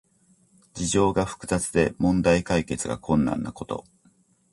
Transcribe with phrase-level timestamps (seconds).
[0.73, 3.85] 事情が複雑で問題解決が困難なこと。